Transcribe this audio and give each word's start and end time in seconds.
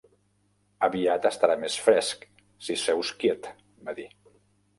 "Aviat 0.87 1.27
estarà 1.29 1.57
més 1.65 1.75
fresc, 1.89 2.25
si 2.69 2.79
seus 2.85 3.13
quiet", 3.21 3.53
va 3.91 3.97
dir. 4.01 4.09